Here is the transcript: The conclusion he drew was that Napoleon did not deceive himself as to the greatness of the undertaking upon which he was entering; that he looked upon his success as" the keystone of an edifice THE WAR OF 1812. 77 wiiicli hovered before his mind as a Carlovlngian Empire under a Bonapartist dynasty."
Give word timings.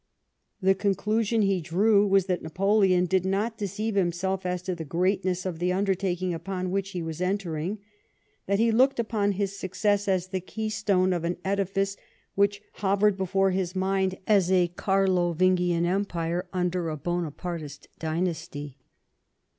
The 0.63 0.73
conclusion 0.73 1.43
he 1.43 1.61
drew 1.61 2.07
was 2.07 2.25
that 2.25 2.41
Napoleon 2.41 3.05
did 3.05 3.23
not 3.23 3.55
deceive 3.59 3.93
himself 3.93 4.47
as 4.47 4.63
to 4.63 4.73
the 4.73 4.83
greatness 4.83 5.45
of 5.45 5.59
the 5.59 5.71
undertaking 5.71 6.33
upon 6.33 6.71
which 6.71 6.89
he 6.89 7.03
was 7.03 7.21
entering; 7.21 7.77
that 8.47 8.57
he 8.57 8.71
looked 8.71 8.99
upon 8.99 9.33
his 9.33 9.59
success 9.59 10.07
as" 10.07 10.25
the 10.29 10.41
keystone 10.41 11.13
of 11.13 11.23
an 11.23 11.37
edifice 11.45 11.93
THE 11.93 12.01
WAR 12.35 12.45
OF 12.45 12.49
1812. 12.77 12.81
77 12.89 12.89
wiiicli 12.89 12.89
hovered 13.13 13.17
before 13.17 13.51
his 13.51 13.75
mind 13.75 14.17
as 14.25 14.51
a 14.51 14.73
Carlovlngian 14.75 15.85
Empire 15.85 16.47
under 16.51 16.89
a 16.89 16.97
Bonapartist 16.97 17.87
dynasty." 17.99 18.79